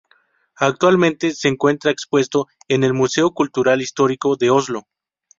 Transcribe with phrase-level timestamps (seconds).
[0.57, 4.87] Actualmente se encuentra expuesto en el Museo Cultural Histórico de Oslo.